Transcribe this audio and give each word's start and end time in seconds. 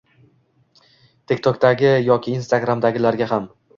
Tik 1.31 1.45
tok’dagi 1.49 1.91
yoki 2.07 2.35
Instagram’dagilarga 2.39 3.29
ham. 3.35 3.47